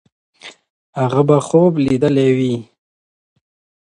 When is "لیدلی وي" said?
1.85-2.55